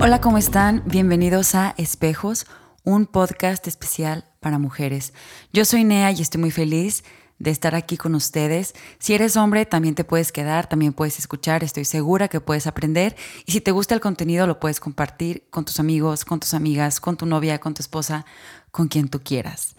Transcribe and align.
Hola, 0.00 0.20
¿cómo 0.20 0.38
están? 0.38 0.84
Bienvenidos 0.86 1.56
a 1.56 1.74
Espejos, 1.76 2.46
un 2.84 3.06
podcast 3.06 3.66
especial 3.66 4.24
para 4.38 4.60
mujeres. 4.60 5.12
Yo 5.52 5.64
soy 5.64 5.82
Nea 5.82 6.12
y 6.12 6.22
estoy 6.22 6.40
muy 6.40 6.52
feliz 6.52 7.02
de 7.40 7.50
estar 7.50 7.74
aquí 7.74 7.96
con 7.96 8.14
ustedes. 8.14 8.74
Si 9.00 9.14
eres 9.14 9.36
hombre, 9.36 9.66
también 9.66 9.96
te 9.96 10.04
puedes 10.04 10.30
quedar, 10.30 10.68
también 10.68 10.92
puedes 10.92 11.18
escuchar, 11.18 11.64
estoy 11.64 11.84
segura 11.84 12.28
que 12.28 12.40
puedes 12.40 12.68
aprender. 12.68 13.16
Y 13.44 13.50
si 13.50 13.60
te 13.60 13.72
gusta 13.72 13.96
el 13.96 14.00
contenido, 14.00 14.46
lo 14.46 14.60
puedes 14.60 14.78
compartir 14.78 15.48
con 15.50 15.64
tus 15.64 15.80
amigos, 15.80 16.24
con 16.24 16.38
tus 16.38 16.54
amigas, 16.54 17.00
con 17.00 17.16
tu 17.16 17.26
novia, 17.26 17.58
con 17.58 17.74
tu 17.74 17.82
esposa, 17.82 18.24
con 18.70 18.86
quien 18.86 19.08
tú 19.08 19.20
quieras. 19.20 19.74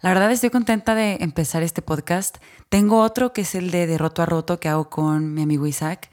La 0.00 0.10
verdad 0.10 0.30
estoy 0.30 0.50
contenta 0.50 0.94
de 0.94 1.18
empezar 1.20 1.64
este 1.64 1.82
podcast. 1.82 2.36
Tengo 2.68 3.00
otro 3.00 3.32
que 3.32 3.40
es 3.40 3.56
el 3.56 3.72
de 3.72 3.88
De 3.88 3.98
Roto 3.98 4.22
a 4.22 4.26
Roto 4.26 4.60
que 4.60 4.68
hago 4.68 4.88
con 4.90 5.34
mi 5.34 5.42
amigo 5.42 5.66
Isaac, 5.66 6.08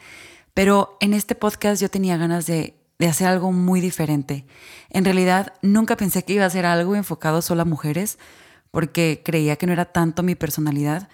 pero 0.55 0.97
en 1.01 1.13
este 1.13 1.35
podcast 1.35 1.79
yo 1.79 1.89
tenía 1.89 2.17
ganas 2.17 2.47
de 2.47 2.82
de 3.03 3.09
hacer 3.09 3.27
algo 3.27 3.51
muy 3.51 3.81
diferente. 3.81 4.45
En 4.89 5.03
realidad, 5.03 5.53
nunca 5.61 5.97
pensé 5.97 6.23
que 6.23 6.33
iba 6.33 6.45
a 6.45 6.47
hacer 6.47 6.65
algo 6.65 6.95
enfocado 6.95 7.41
solo 7.41 7.63
a 7.63 7.65
mujeres, 7.65 8.17
porque 8.71 9.21
creía 9.25 9.57
que 9.57 9.67
no 9.67 9.73
era 9.73 9.83
tanto 9.83 10.23
mi 10.23 10.35
personalidad, 10.35 11.09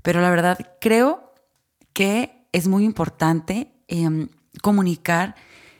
pero 0.00 0.22
la 0.22 0.30
verdad 0.30 0.58
creo 0.80 1.34
que 1.92 2.46
es 2.52 2.68
muy 2.68 2.84
importante 2.84 3.70
em, 3.86 4.28
comunicar 4.62 5.34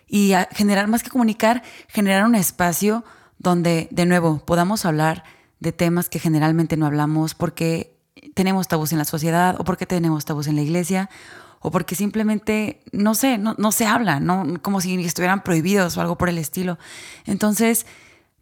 y 0.06 0.34
generar, 0.52 0.88
más 0.88 1.02
que 1.02 1.08
comunicar, 1.08 1.62
generar 1.88 2.26
un 2.26 2.34
espacio 2.34 3.02
donde, 3.38 3.88
de 3.90 4.04
nuevo, 4.04 4.44
podamos 4.44 4.84
hablar 4.84 5.24
de 5.58 5.72
temas 5.72 6.10
que 6.10 6.18
generalmente 6.18 6.76
no 6.76 6.84
hablamos 6.84 7.34
porque 7.34 7.96
tenemos 8.34 8.68
tabús 8.68 8.92
en 8.92 8.98
la 8.98 9.06
sociedad 9.06 9.56
o 9.58 9.64
porque 9.64 9.86
tenemos 9.86 10.26
tabús 10.26 10.48
en 10.48 10.56
la 10.56 10.62
iglesia 10.62 11.08
o 11.66 11.70
porque 11.72 11.96
simplemente, 11.96 12.80
no 12.92 13.16
sé, 13.16 13.38
no, 13.38 13.72
se 13.72 13.86
habla, 13.86 14.20
¿no? 14.20 14.46
como 14.62 14.80
si 14.80 15.04
estuvieran 15.04 15.42
prohibidos 15.42 15.96
o 15.96 16.00
algo 16.00 16.16
por 16.16 16.28
el 16.28 16.38
estilo. 16.38 16.78
Entonces, 17.24 17.86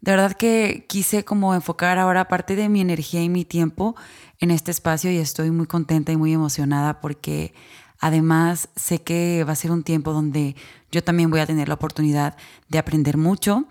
de 0.01 0.11
verdad 0.11 0.33
que 0.33 0.85
quise 0.87 1.25
como 1.25 1.55
enfocar 1.55 1.97
ahora 1.97 2.27
parte 2.27 2.55
de 2.55 2.69
mi 2.69 2.81
energía 2.81 3.23
y 3.23 3.29
mi 3.29 3.43
tiempo 3.43 3.95
en 4.39 4.51
este 4.51 4.69
espacio 4.69 5.09
y 5.09 5.17
estoy 5.17 5.49
muy 5.49 5.65
contenta 5.65 6.11
y 6.11 6.17
muy 6.17 6.33
emocionada 6.33 7.01
porque 7.01 7.55
además 7.99 8.69
sé 8.75 9.01
que 9.01 9.43
va 9.43 9.53
a 9.53 9.55
ser 9.55 9.71
un 9.71 9.81
tiempo 9.81 10.13
donde 10.13 10.55
yo 10.91 11.03
también 11.03 11.31
voy 11.31 11.39
a 11.39 11.47
tener 11.47 11.67
la 11.67 11.73
oportunidad 11.73 12.37
de 12.69 12.77
aprender 12.77 13.17
mucho 13.17 13.65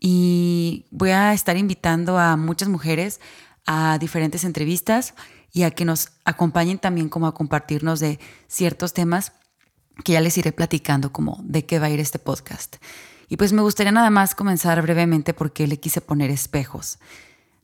y 0.00 0.86
voy 0.92 1.10
a 1.10 1.32
estar 1.32 1.56
invitando 1.56 2.16
a 2.16 2.36
muchas 2.36 2.68
mujeres 2.68 3.20
a 3.66 3.98
diferentes 3.98 4.44
entrevistas 4.44 5.14
y 5.52 5.62
a 5.62 5.70
que 5.70 5.84
nos 5.84 6.10
acompañen 6.24 6.78
también 6.78 7.08
como 7.08 7.26
a 7.26 7.34
compartirnos 7.34 8.00
de 8.00 8.18
ciertos 8.48 8.94
temas 8.94 9.32
que 10.04 10.12
ya 10.12 10.20
les 10.20 10.38
iré 10.38 10.52
platicando 10.52 11.12
como 11.12 11.40
de 11.44 11.66
qué 11.66 11.78
va 11.78 11.86
a 11.86 11.90
ir 11.90 12.00
este 12.00 12.18
podcast. 12.18 12.76
Y 13.28 13.36
pues 13.36 13.52
me 13.52 13.62
gustaría 13.62 13.92
nada 13.92 14.10
más 14.10 14.34
comenzar 14.34 14.80
brevemente 14.82 15.34
porque 15.34 15.66
le 15.66 15.78
quise 15.78 16.00
poner 16.00 16.30
espejos. 16.30 16.98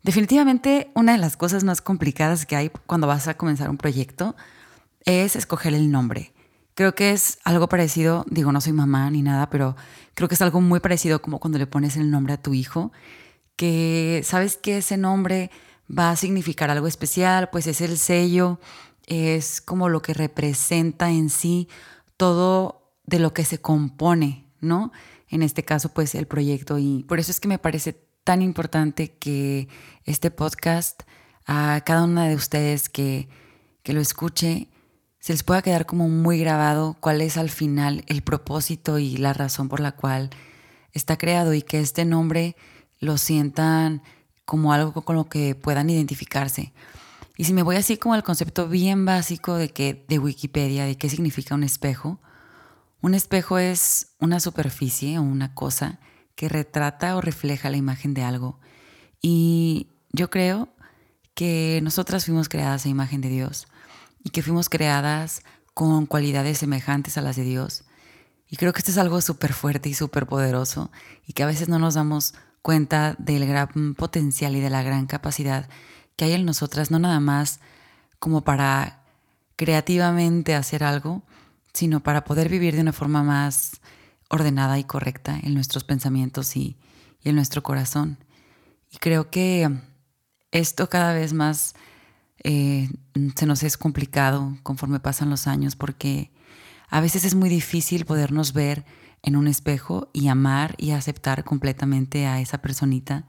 Definitivamente 0.03 0.91
una 0.95 1.13
de 1.13 1.19
las 1.19 1.37
cosas 1.37 1.65
más 1.65 1.81
complicadas 1.81 2.47
que 2.47 2.55
hay 2.55 2.71
cuando 2.87 3.09
vas 3.09 3.27
a 3.27 3.37
comenzar 3.37 3.71
un 3.71 3.77
proyecto 3.77 4.37
es 5.05 5.35
escoger 5.35 5.75
el 5.75 5.91
nombre. 5.91 6.33
Creo 6.75 6.95
que 6.95 7.11
es 7.11 7.39
algo 7.43 7.69
parecido, 7.69 8.25
digo, 8.29 8.53
no 8.53 8.61
soy 8.61 8.73
mamá 8.73 9.11
ni 9.11 9.23
nada, 9.23 9.49
pero 9.49 9.77
creo 10.15 10.29
que 10.29 10.35
es 10.35 10.43
algo 10.43 10.61
muy 10.61 10.79
parecido 10.79 11.23
como 11.23 11.41
cuando 11.41 11.59
le 11.59 11.67
pones 11.67 11.97
el 11.97 12.11
nombre 12.11 12.35
a 12.35 12.43
tu 12.43 12.55
hijo, 12.55 12.93
que 13.57 14.21
sabes 14.25 14.57
que 14.59 14.77
ese 14.77 14.97
nombre 14.97 15.51
va 15.91 16.11
a 16.11 16.17
significar 16.17 16.71
algo 16.71 16.87
especial, 16.87 17.51
pues 17.51 17.67
es 17.67 17.81
el 17.81 17.99
sello, 17.99 18.61
es 19.07 19.61
como 19.61 19.89
lo 19.89 20.03
que 20.03 20.15
representa 20.15 21.11
en 21.11 21.31
sí 21.31 21.69
todo 22.17 22.93
de 23.05 23.19
lo 23.19 23.33
que 23.33 23.45
se 23.45 23.61
compone, 23.61 24.47
¿no? 24.61 24.93
En 25.29 25.43
este 25.43 25.65
caso, 25.65 25.91
pues 25.91 26.15
el 26.15 26.27
proyecto. 26.27 26.79
Y 26.79 27.05
por 27.05 27.21
eso 27.21 27.31
es 27.31 27.41
que 27.41 27.49
me 27.49 27.59
parece 27.59 27.93
tan 28.25 28.43
importante 28.43 29.17
que 29.17 29.69
este 30.05 30.31
podcast 30.31 31.03
a 31.47 31.81
cada 31.85 32.05
una 32.05 32.27
de 32.27 32.35
ustedes 32.35 32.89
que, 32.89 33.29
que 33.83 33.93
lo 33.93 34.01
escuche 34.01 34.69
se 35.21 35.33
les 35.33 35.43
pueda 35.43 35.63
quedar 35.63 35.87
como 35.87 36.09
muy 36.09 36.39
grabado 36.39 36.97
cuál 37.01 37.21
es 37.21 37.37
al 37.37 37.51
final 37.51 38.05
el 38.09 38.23
propósito 38.23 38.99
y 38.99 39.17
la 39.17 39.33
razón 39.33 39.69
por 39.69 39.81
la 39.81 39.93
cual 39.93 40.31
está 40.93 41.17
creado 41.17 41.55
y 41.55 41.63
que 41.63 41.81
este 41.81 42.05
nombre 42.05 42.57
lo 42.99 43.19
sientan 43.19 44.03
como 44.47 44.73
algo 44.73 45.03
con 45.03 45.17
lo 45.17 45.29
que 45.29 45.55
puedan 45.55 45.91
identificarse. 45.91 46.73
Y 47.37 47.45
si 47.45 47.53
me 47.53 47.63
voy 47.63 47.77
así 47.77 47.99
como 47.99 48.15
al 48.15 48.23
concepto 48.23 48.69
bien 48.69 49.05
básico 49.05 49.57
de 49.57 49.69
que 49.69 50.07
de 50.09 50.19
Wikipedia, 50.19 50.87
de 50.87 50.97
qué 50.97 51.11
significa 51.11 51.55
un 51.55 51.65
espejo, 51.65 52.19
un 53.03 53.15
espejo 53.15 53.59
es 53.59 54.15
una 54.19 54.41
superficie 54.41 55.19
o 55.19 55.23
una 55.23 55.53
cosa 55.53 56.01
que 56.35 56.49
retrata 56.49 57.17
o 57.17 57.21
refleja 57.21 57.69
la 57.69 57.77
imagen 57.77 58.15
de 58.15 58.23
algo. 58.23 58.59
Y 59.21 59.89
yo 60.13 60.31
creo 60.31 60.71
que 61.35 61.81
nosotras 61.83 62.25
fuimos 62.25 62.49
creadas 62.49 62.87
a 62.87 62.89
imagen 62.89 63.21
de 63.21 63.29
Dios 63.29 63.67
y 64.25 64.31
que 64.31 64.43
fuimos 64.43 64.71
creadas 64.71 65.43
con 65.75 66.07
cualidades 66.07 66.59
semejantes 66.59 67.19
a 67.19 67.21
las 67.21 67.37
de 67.37 67.45
Dios. 67.45 67.85
Y 68.49 68.57
creo 68.57 68.73
que 68.73 68.79
esto 68.79 68.93
es 68.93 68.99
algo 68.99 69.21
súper 69.21 69.53
fuerte 69.53 69.89
y 69.89 69.95
súper 69.95 70.27
poderoso 70.27 70.91
y 71.27 71.33
que 71.33 71.43
a 71.43 71.47
veces 71.47 71.69
no 71.69 71.79
nos 71.79 71.95
damos 71.95 72.35
cuenta 72.67 73.15
del 73.21 73.47
gran 73.47 73.95
potencial 73.95 74.57
y 74.57 74.61
de 74.61 74.71
la 74.71 74.83
gran 74.83 75.07
capacidad 75.07 75.69
que 76.17 76.25
hay 76.25 76.33
en 76.33 76.45
nosotras, 76.45 76.91
no 76.91 76.99
nada 76.99 77.21
más 77.21 77.61
como 78.19 78.43
para 78.43 79.05
creativamente 79.55 80.53
hacer 80.53 80.83
algo, 80.83 81.23
sino 81.73 82.03
para 82.03 82.25
poder 82.25 82.49
vivir 82.49 82.75
de 82.75 82.81
una 82.81 82.93
forma 82.93 83.23
más 83.23 83.81
ordenada 84.29 84.81
y 84.81 84.83
correcta 84.83 85.39
en 85.41 85.55
nuestros 85.55 85.85
pensamientos 85.85 86.57
y, 86.57 86.77
en 87.23 87.37
nuestro 87.37 87.63
corazón. 87.63 88.19
Y 88.91 88.97
creo 88.97 89.31
que 89.31 89.71
esto 90.51 90.89
cada 90.89 91.15
vez 91.15 91.33
más 91.33 91.77
eh, 92.43 92.91
se 93.37 93.47
nos 93.47 93.63
es 93.63 93.77
complicado 93.77 94.59
conforme 94.65 94.99
pasan 94.99 95.31
los 95.31 95.47
años 95.47 95.77
porque 95.77 96.33
a 96.89 97.01
veces 97.01 97.25
es 97.25 97.37
muy 97.37 97.49
difícil 97.49 98.07
podernos 98.07 98.53
ver 98.53 98.85
en 99.27 99.37
un 99.37 99.49
espejo 99.49 100.09
y 100.13 100.29
amar 100.29 100.77
y 100.79 100.93
aceptar 100.93 101.45
completamente 101.45 102.27
a 102.27 102.41
esa 102.41 102.63
personita 102.63 103.25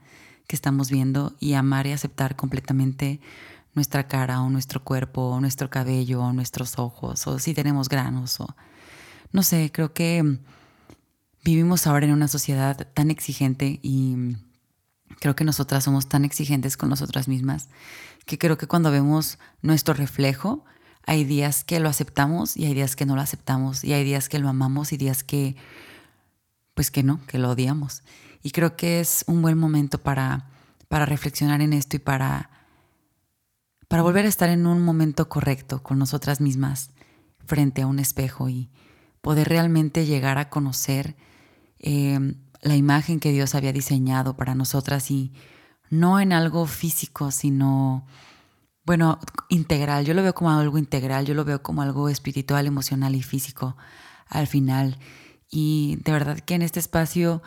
que 0.46 0.54
estamos 0.54 0.90
viendo 0.90 1.36
y 1.40 1.54
amar 1.54 1.86
y 1.88 1.92
aceptar 1.92 2.36
completamente 2.36 3.20
nuestra 3.74 4.06
cara 4.06 4.40
o 4.40 4.48
nuestro 4.48 4.82
cuerpo 4.82 5.22
o 5.22 5.40
nuestro 5.40 5.70
cabello 5.70 6.22
o 6.22 6.32
nuestros 6.32 6.78
ojos 6.78 7.26
o 7.26 7.38
si 7.40 7.52
tenemos 7.52 7.88
granos 7.88 8.40
o 8.40 8.56
no 9.32 9.42
sé, 9.42 9.70
creo 9.72 9.92
que 9.92 10.38
vivimos 11.44 11.86
ahora 11.86 12.06
en 12.06 12.12
una 12.12 12.28
sociedad 12.28 12.88
tan 12.94 13.10
exigente 13.10 13.80
y 13.82 14.36
creo 15.20 15.34
que 15.34 15.44
nosotras 15.44 15.84
somos 15.84 16.08
tan 16.08 16.24
exigentes 16.24 16.76
con 16.76 16.88
nosotras 16.88 17.26
mismas 17.26 17.68
que 18.24 18.38
creo 18.38 18.56
que 18.56 18.68
cuando 18.68 18.92
vemos 18.92 19.38
nuestro 19.62 19.94
reflejo 19.94 20.64
hay 21.04 21.24
días 21.24 21.64
que 21.64 21.80
lo 21.80 21.88
aceptamos 21.88 22.56
y 22.56 22.66
hay 22.66 22.74
días 22.74 22.94
que 22.94 23.04
no 23.04 23.16
lo 23.16 23.20
aceptamos 23.20 23.82
y 23.82 23.94
hay 23.94 24.04
días 24.04 24.28
que 24.28 24.38
lo 24.38 24.48
amamos 24.48 24.92
y 24.92 24.96
días 24.96 25.24
que 25.24 25.56
pues 26.78 26.92
que 26.92 27.02
no, 27.02 27.18
que 27.26 27.38
lo 27.38 27.50
odiamos. 27.50 28.04
Y 28.40 28.52
creo 28.52 28.76
que 28.76 29.00
es 29.00 29.24
un 29.26 29.42
buen 29.42 29.58
momento 29.58 30.00
para, 30.00 30.48
para 30.86 31.06
reflexionar 31.06 31.60
en 31.60 31.72
esto 31.72 31.96
y 31.96 31.98
para, 31.98 32.50
para 33.88 34.04
volver 34.04 34.26
a 34.26 34.28
estar 34.28 34.48
en 34.48 34.64
un 34.64 34.84
momento 34.84 35.28
correcto 35.28 35.82
con 35.82 35.98
nosotras 35.98 36.40
mismas 36.40 36.90
frente 37.44 37.82
a 37.82 37.88
un 37.88 37.98
espejo 37.98 38.48
y 38.48 38.70
poder 39.22 39.48
realmente 39.48 40.06
llegar 40.06 40.38
a 40.38 40.50
conocer 40.50 41.16
em, 41.80 42.36
la 42.62 42.76
imagen 42.76 43.18
que 43.18 43.32
Dios 43.32 43.56
había 43.56 43.72
diseñado 43.72 44.36
para 44.36 44.54
nosotras 44.54 45.10
y 45.10 45.32
no 45.90 46.20
en 46.20 46.32
algo 46.32 46.64
físico, 46.68 47.32
sino, 47.32 48.06
bueno, 48.84 49.18
integral. 49.48 50.04
Yo 50.04 50.14
lo 50.14 50.22
veo 50.22 50.32
como 50.36 50.52
algo 50.52 50.78
integral, 50.78 51.26
yo 51.26 51.34
lo 51.34 51.44
veo 51.44 51.60
como 51.60 51.82
algo 51.82 52.08
espiritual, 52.08 52.68
emocional 52.68 53.16
y 53.16 53.22
físico 53.24 53.76
al 54.28 54.46
final. 54.46 54.96
Y 55.50 55.98
de 56.04 56.12
verdad 56.12 56.40
que 56.40 56.54
en 56.54 56.62
este 56.62 56.80
espacio, 56.80 57.42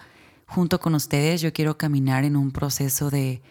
junto 0.48 0.80
con 0.80 0.96
ustedes, 0.96 1.42
yo 1.42 1.54
quiero 1.54 1.78
caminar 1.78 2.24
en 2.24 2.36
un 2.36 2.52
proceso 2.52 3.10
de, 3.10 3.42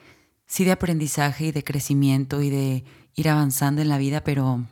sí, 0.46 0.64
de 0.64 0.72
aprendizaje 0.72 1.46
y 1.46 1.52
de 1.52 1.64
crecimiento 1.64 2.42
y 2.42 2.50
de 2.50 2.84
ir 3.14 3.28
avanzando 3.28 3.82
en 3.82 3.88
la 3.88 3.98
vida, 3.98 4.24
pero 4.24 4.66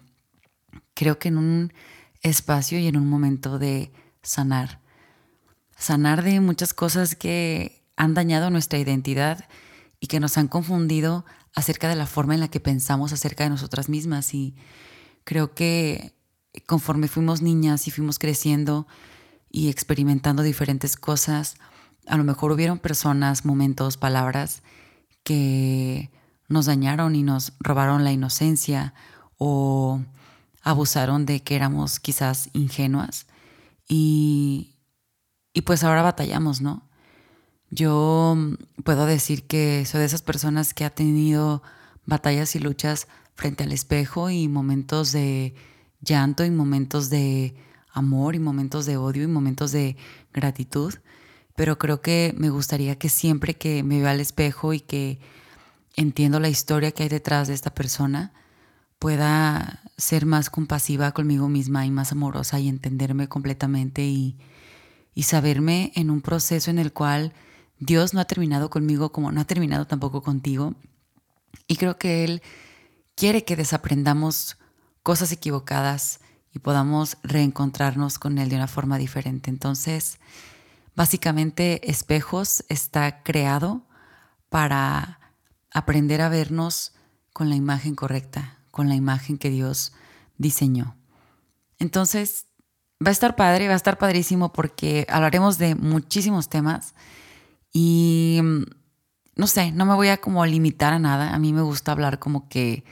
creo 0.95 1.19
que 1.19 1.29
en 1.29 1.39
un 1.39 1.73
espacio 2.23 2.79
y 2.79 2.87
en 2.87 2.97
un 2.97 3.09
momento 3.09 3.59
de 3.59 3.93
sanar. 4.23 4.81
Sanar 5.77 6.23
de 6.23 6.41
muchas 6.41 6.75
cosas 6.75 7.15
que 7.15 7.85
han 7.97 8.15
dañado 8.15 8.51
nuestra 8.51 8.79
identidad 8.79 9.49
y 10.01 10.09
que 10.09 10.21
nos 10.21 10.39
han 10.39 10.49
confundido 10.49 11.25
acerca 11.55 11.89
de 11.89 11.97
la 11.97 12.07
forma 12.07 12.35
en 12.35 12.41
la 12.41 12.49
que 12.49 12.61
pensamos 12.61 13.13
acerca 13.13 13.45
de 13.45 13.51
nosotras 13.51 13.89
mismas. 13.89 14.35
Y 14.35 14.55
creo 15.25 15.55
que 15.55 16.15
conforme 16.67 17.09
fuimos 17.09 17.43
niñas 17.43 17.87
y 17.87 17.91
fuimos 17.91 18.19
creciendo, 18.19 18.87
y 19.51 19.69
experimentando 19.69 20.43
diferentes 20.43 20.97
cosas. 20.97 21.57
A 22.07 22.17
lo 22.17 22.25
mejor 22.25 22.53
hubieron 22.53 22.79
personas, 22.79 23.45
momentos, 23.45 23.97
palabras 23.97 24.63
que 25.25 26.11
nos 26.49 26.67
dañaron 26.67 27.15
y 27.15 27.23
nos 27.23 27.53
robaron 27.61 28.05
la 28.05 28.13
inocencia 28.13 28.95
o 29.37 30.01
abusaron 30.63 31.27
de 31.27 31.41
que 31.43 31.57
éramos 31.57 32.01
quizás 32.01 32.51
ingenuas. 32.53 33.27
Y, 33.89 34.75
Y 35.53 35.63
pues 35.63 35.83
ahora 35.83 36.03
batallamos, 36.03 36.61
¿no? 36.61 36.89
Yo 37.71 38.37
puedo 38.85 39.07
decir 39.07 39.47
que 39.47 39.85
soy 39.87 40.01
de 40.01 40.07
esas 40.07 40.23
personas 40.23 40.73
que 40.73 40.85
ha 40.85 40.91
tenido 40.91 41.63
batallas 42.07 42.55
y 42.55 42.61
luchas 42.61 43.09
frente 43.35 43.65
al 43.65 43.73
espejo 43.73 44.31
y 44.31 44.49
momentos 44.49 45.13
de 45.13 45.55
llanto 46.01 46.45
y 46.45 46.51
momentos 46.51 47.11
de 47.11 47.55
amor 47.99 48.35
y 48.35 48.39
momentos 48.39 48.87
de 48.87 48.97
odio 48.97 49.25
y 49.25 49.27
momentos 49.27 49.73
de 49.73 49.97
gratitud. 50.33 50.95
Pero 51.57 51.79
creo 51.79 52.01
que 52.01 52.35
me 52.37 52.51
gustaría 52.51 52.99
que 52.99 53.09
siempre 53.09 53.55
que 53.55 53.83
me 53.83 54.01
vea 54.01 54.13
al 54.13 54.21
espejo 54.21 54.73
y 54.73 54.81
que 54.81 55.21
entiendo 55.97 56.41
la 56.41 56.49
historia 56.49 56.93
que 56.93 57.03
hay 57.03 57.09
detrás 57.09 57.49
de 57.49 57.55
esta 57.55 57.75
persona, 57.75 58.33
pueda 58.99 59.83
ser 59.97 60.27
más 60.27 60.51
compasiva 60.51 61.13
conmigo 61.13 61.49
misma 61.49 61.87
y 61.87 61.91
más 61.91 62.13
amorosa 62.13 62.59
y 62.61 62.69
entenderme 62.69 63.29
completamente 63.29 64.05
y, 64.05 64.37
y 65.15 65.25
saberme 65.25 65.93
en 65.95 66.11
un 66.11 66.21
proceso 66.21 66.71
en 66.71 66.79
el 66.79 66.93
cual 66.93 67.33
Dios 67.81 68.15
no 68.15 68.21
ha 68.21 68.25
terminado 68.25 68.71
conmigo 68.71 69.13
como 69.13 69.33
no 69.33 69.41
ha 69.41 69.45
terminado 69.45 69.87
tampoco 69.87 70.23
contigo. 70.23 70.75
Y 71.67 71.77
creo 71.77 71.99
que 71.99 72.25
Él 72.25 72.43
quiere 73.15 73.45
que 73.45 73.57
desaprendamos 73.57 74.57
cosas 75.03 75.33
equivocadas 75.33 76.21
y 76.59 76.61
podamos 76.61 77.19
reencontrarnos 77.23 78.19
con 78.19 78.37
Él 78.39 78.49
de 78.49 78.57
una 78.57 78.67
forma 78.67 78.99
diferente. 78.99 79.49
Entonces, 79.49 80.19
básicamente, 80.97 81.89
espejos 81.89 82.65
está 82.69 83.23
creado 83.23 83.87
para 84.49 85.21
aprender 85.73 86.21
a 86.21 86.29
vernos 86.29 86.95
con 87.33 87.49
la 87.49 87.55
imagen 87.55 87.95
correcta, 87.95 88.59
con 88.73 88.89
la 88.89 88.97
imagen 88.97 89.39
que 89.39 89.51
Dios 89.51 89.93
diseñó. 90.37 90.97
Entonces, 91.79 92.47
va 93.01 93.11
a 93.11 93.13
estar 93.13 93.37
padre, 93.37 93.69
va 93.69 93.75
a 93.75 93.77
estar 93.77 93.97
padrísimo 93.97 94.53
porque 94.53 95.07
hablaremos 95.09 95.59
de 95.59 95.77
muchísimos 95.77 96.49
temas 96.49 96.97
y 97.73 98.41
no 99.37 99.47
sé, 99.47 99.71
no 99.71 99.87
me 99.87 99.95
voy 99.95 100.09
a 100.09 100.17
como 100.17 100.45
limitar 100.45 100.93
a 100.93 100.99
nada. 100.99 101.33
A 101.33 101.39
mí 101.39 101.53
me 101.53 101.63
gusta 101.63 101.93
hablar 101.93 102.19
como 102.19 102.49
que, 102.49 102.83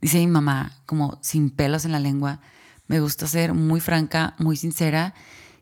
dice 0.00 0.18
mi 0.18 0.28
mamá, 0.28 0.76
como 0.86 1.18
sin 1.22 1.50
pelos 1.50 1.84
en 1.84 1.90
la 1.90 1.98
lengua. 1.98 2.40
Me 2.90 2.98
gusta 2.98 3.28
ser 3.28 3.54
muy 3.54 3.78
franca, 3.78 4.34
muy 4.38 4.56
sincera 4.56 5.14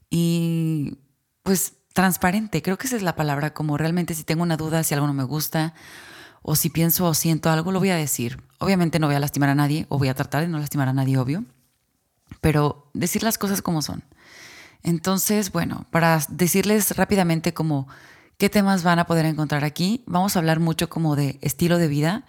y 0.08 0.96
pues 1.42 1.74
transparente. 1.92 2.62
Creo 2.62 2.78
que 2.78 2.86
esa 2.86 2.96
es 2.96 3.02
la 3.02 3.16
palabra, 3.16 3.52
como 3.52 3.76
realmente 3.76 4.14
si 4.14 4.24
tengo 4.24 4.42
una 4.42 4.56
duda, 4.56 4.82
si 4.82 4.94
algo 4.94 5.06
no 5.06 5.12
me 5.12 5.24
gusta 5.24 5.74
o 6.40 6.56
si 6.56 6.70
pienso 6.70 7.04
o 7.04 7.12
siento 7.12 7.50
algo, 7.50 7.70
lo 7.70 7.80
voy 7.80 7.90
a 7.90 7.96
decir. 7.96 8.42
Obviamente 8.56 8.98
no 8.98 9.08
voy 9.08 9.16
a 9.16 9.20
lastimar 9.20 9.50
a 9.50 9.54
nadie 9.54 9.84
o 9.90 9.98
voy 9.98 10.08
a 10.08 10.14
tratar 10.14 10.40
de 10.40 10.48
no 10.48 10.58
lastimar 10.58 10.88
a 10.88 10.94
nadie, 10.94 11.18
obvio, 11.18 11.44
pero 12.40 12.90
decir 12.94 13.22
las 13.22 13.36
cosas 13.36 13.60
como 13.60 13.82
son. 13.82 14.02
Entonces, 14.82 15.52
bueno, 15.52 15.84
para 15.90 16.22
decirles 16.30 16.96
rápidamente 16.96 17.52
como 17.52 17.88
qué 18.38 18.48
temas 18.48 18.84
van 18.84 19.00
a 19.00 19.06
poder 19.06 19.26
encontrar 19.26 19.64
aquí, 19.64 20.02
vamos 20.06 20.34
a 20.34 20.38
hablar 20.38 20.60
mucho 20.60 20.88
como 20.88 21.14
de 21.14 21.38
estilo 21.42 21.76
de 21.76 21.88
vida. 21.88 22.24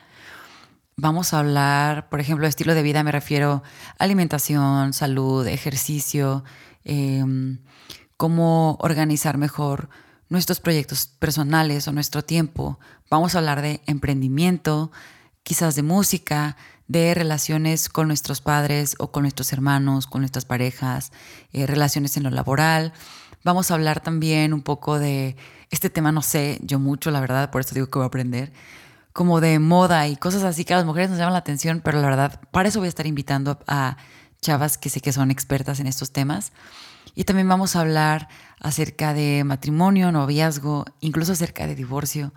Vamos 1.01 1.33
a 1.33 1.39
hablar, 1.39 2.09
por 2.09 2.19
ejemplo, 2.19 2.43
de 2.43 2.49
estilo 2.49 2.75
de 2.75 2.83
vida 2.83 3.03
me 3.03 3.13
refiero 3.13 3.63
a 3.97 4.03
alimentación, 4.03 4.91
salud, 4.91 5.47
ejercicio, 5.47 6.43
em, 6.83 7.59
cómo 8.17 8.75
organizar 8.81 9.37
mejor 9.37 9.87
nuestros 10.27 10.59
proyectos 10.59 11.07
personales 11.07 11.87
o 11.87 11.93
nuestro 11.93 12.25
tiempo. 12.25 12.79
Vamos 13.09 13.33
a 13.33 13.37
hablar 13.37 13.61
de 13.61 13.79
emprendimiento, 13.85 14.91
quizás 15.43 15.75
de 15.75 15.83
música, 15.83 16.57
de 16.89 17.13
relaciones 17.13 17.87
con 17.87 18.07
nuestros 18.07 18.41
padres 18.41 18.97
o 18.99 19.09
con 19.13 19.23
nuestros 19.23 19.53
hermanos, 19.53 20.05
con 20.05 20.19
nuestras 20.19 20.43
parejas, 20.43 21.13
eh, 21.53 21.65
relaciones 21.65 22.17
en 22.17 22.23
lo 22.23 22.29
laboral. 22.29 22.91
Vamos 23.45 23.71
a 23.71 23.75
hablar 23.75 24.01
también 24.01 24.53
un 24.53 24.63
poco 24.63 24.99
de 24.99 25.37
este 25.69 25.89
tema, 25.89 26.11
no 26.11 26.21
sé 26.21 26.59
yo 26.61 26.77
mucho, 26.77 27.09
la 27.09 27.21
verdad, 27.21 27.51
por 27.51 27.61
eso 27.61 27.73
digo 27.73 27.87
que 27.89 27.99
voy 27.99 28.03
a 28.03 28.07
aprender, 28.07 28.51
como 29.19 29.41
de 29.41 29.59
moda 29.59 30.07
y 30.07 30.15
cosas 30.15 30.43
así 30.43 30.63
que 30.63 30.73
a 30.73 30.77
las 30.77 30.85
mujeres 30.85 31.09
nos 31.09 31.19
llaman 31.19 31.33
la 31.33 31.39
atención, 31.39 31.81
pero 31.83 31.99
la 31.99 32.07
verdad, 32.07 32.39
para 32.51 32.69
eso 32.69 32.79
voy 32.79 32.85
a 32.85 32.87
estar 32.87 33.05
invitando 33.05 33.59
a 33.67 33.97
chavas 34.41 34.77
que 34.77 34.89
sé 34.89 35.01
que 35.01 35.11
son 35.11 35.29
expertas 35.29 35.81
en 35.81 35.87
estos 35.87 36.13
temas. 36.13 36.53
Y 37.15 37.25
también 37.25 37.49
vamos 37.49 37.75
a 37.75 37.81
hablar 37.81 38.29
acerca 38.61 39.13
de 39.13 39.43
matrimonio, 39.43 40.13
noviazgo, 40.13 40.85
incluso 41.01 41.33
acerca 41.33 41.67
de 41.67 41.75
divorcio. 41.75 42.33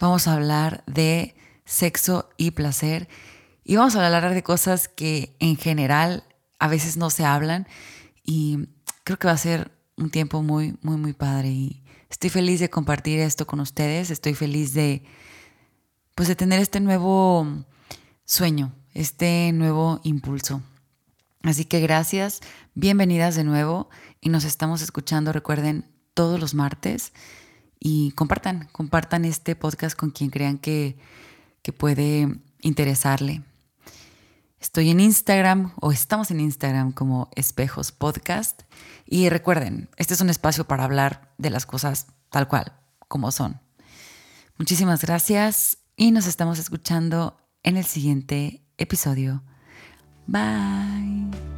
Vamos 0.00 0.26
a 0.26 0.32
hablar 0.32 0.82
de 0.88 1.36
sexo 1.64 2.28
y 2.36 2.50
placer. 2.50 3.08
Y 3.62 3.76
vamos 3.76 3.94
a 3.94 4.04
hablar 4.04 4.34
de 4.34 4.42
cosas 4.42 4.88
que 4.88 5.36
en 5.38 5.56
general 5.56 6.24
a 6.58 6.66
veces 6.66 6.96
no 6.96 7.08
se 7.10 7.24
hablan. 7.24 7.68
Y 8.24 8.66
creo 9.04 9.16
que 9.16 9.28
va 9.28 9.34
a 9.34 9.38
ser 9.38 9.70
un 9.96 10.10
tiempo 10.10 10.42
muy, 10.42 10.76
muy, 10.82 10.96
muy 10.96 11.12
padre. 11.12 11.50
Y 11.50 11.84
estoy 12.10 12.30
feliz 12.30 12.58
de 12.58 12.68
compartir 12.68 13.20
esto 13.20 13.46
con 13.46 13.60
ustedes. 13.60 14.10
Estoy 14.10 14.34
feliz 14.34 14.74
de, 14.74 15.04
pues, 16.16 16.28
de 16.28 16.34
tener 16.34 16.58
este 16.60 16.80
nuevo 16.80 17.46
sueño, 18.24 18.72
este 18.94 19.52
nuevo 19.52 20.00
impulso. 20.02 20.62
Así 21.42 21.66
que 21.66 21.78
gracias, 21.78 22.40
bienvenidas 22.74 23.36
de 23.36 23.44
nuevo 23.44 23.90
y 24.22 24.30
nos 24.30 24.44
estamos 24.44 24.80
escuchando, 24.80 25.32
recuerden, 25.32 25.84
todos 26.14 26.40
los 26.40 26.54
martes 26.54 27.12
y 27.78 28.12
compartan, 28.12 28.68
compartan 28.72 29.26
este 29.26 29.54
podcast 29.54 29.96
con 29.96 30.10
quien 30.10 30.30
crean 30.30 30.56
que, 30.58 30.96
que 31.60 31.74
puede 31.74 32.40
interesarle. 32.62 33.42
Estoy 34.58 34.88
en 34.88 35.00
Instagram 35.00 35.74
o 35.82 35.92
estamos 35.92 36.30
en 36.30 36.40
Instagram 36.40 36.92
como 36.92 37.28
Espejos 37.36 37.92
Podcast 37.92 38.62
y 39.04 39.28
recuerden, 39.28 39.90
este 39.98 40.14
es 40.14 40.22
un 40.22 40.30
espacio 40.30 40.66
para 40.66 40.84
hablar 40.84 41.34
de 41.36 41.50
las 41.50 41.66
cosas 41.66 42.06
tal 42.30 42.48
cual, 42.48 42.72
como 43.06 43.30
son. 43.32 43.60
Muchísimas 44.56 45.02
gracias 45.02 45.76
y 45.96 46.10
nos 46.10 46.26
estamos 46.26 46.58
escuchando 46.58 47.38
en 47.62 47.76
el 47.76 47.84
siguiente 47.84 48.62
episodio. 48.76 49.42
Bye. 50.26 51.55